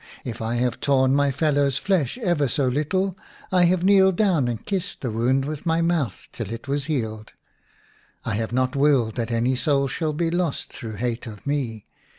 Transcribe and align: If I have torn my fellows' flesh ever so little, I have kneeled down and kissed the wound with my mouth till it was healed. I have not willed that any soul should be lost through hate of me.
If 0.23 0.41
I 0.41 0.55
have 0.55 0.79
torn 0.79 1.13
my 1.15 1.29
fellows' 1.29 1.77
flesh 1.77 2.17
ever 2.23 2.47
so 2.47 2.67
little, 2.67 3.15
I 3.51 3.65
have 3.65 3.83
kneeled 3.83 4.15
down 4.15 4.47
and 4.47 4.65
kissed 4.65 5.01
the 5.01 5.11
wound 5.11 5.45
with 5.45 5.67
my 5.67 5.83
mouth 5.83 6.27
till 6.31 6.51
it 6.51 6.67
was 6.67 6.85
healed. 6.85 7.33
I 8.25 8.33
have 8.33 8.51
not 8.51 8.75
willed 8.75 9.13
that 9.13 9.29
any 9.29 9.55
soul 9.55 9.87
should 9.87 10.17
be 10.17 10.31
lost 10.31 10.73
through 10.73 10.93
hate 10.95 11.27
of 11.27 11.45
me. 11.45 11.85